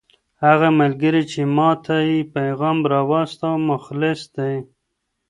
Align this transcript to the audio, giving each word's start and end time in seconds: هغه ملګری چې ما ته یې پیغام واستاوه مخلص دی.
هغه 0.45 0.67
ملګری 0.79 1.23
چې 1.31 1.41
ما 1.55 1.69
ته 1.85 1.95
یې 2.09 2.19
پیغام 2.35 2.77
واستاوه 3.11 3.65
مخلص 3.71 4.21
دی. 4.35 4.53